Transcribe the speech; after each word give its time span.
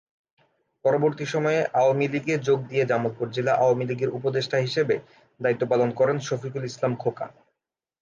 পরবর্তী 0.85 1.25
সময়ে 1.25 1.61
আওয়ামী 1.73 2.05
লীগে 2.07 2.35
যোগ 2.47 2.59
দিয়ে 2.69 2.83
জামালপুর 2.85 3.27
জেলা 3.35 3.53
আওয়ামী 3.55 3.85
লীগের 3.89 4.13
উপদেষ্টা 4.17 4.57
হিসেবে 4.65 4.95
দায়িত্ব 5.39 5.63
পালন 5.71 5.89
করেন 5.99 6.17
শফিকুল 6.27 6.63
ইসলাম 6.65 6.93
খোকা। 6.95 7.25